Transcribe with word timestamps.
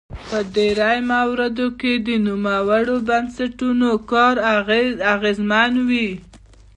په 0.27 0.37
ډیری 0.55 0.99
مواردو 1.13 1.67
کې 1.79 1.93
د 2.07 2.09
نوموړو 2.27 2.95
بنسټونو 3.07 3.89
کار 4.11 4.35
اغیزمن 5.13 5.71
وي. 5.89 6.09